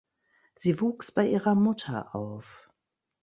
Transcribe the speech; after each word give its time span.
Sie 0.55 0.81
wuchs 0.81 1.11
bei 1.11 1.27
ihrer 1.27 1.53
Mutter 1.53 2.15
auf. 2.15 2.71